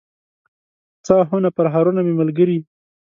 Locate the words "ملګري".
2.21-2.57